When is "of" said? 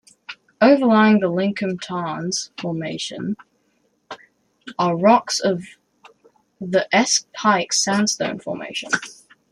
5.39-5.63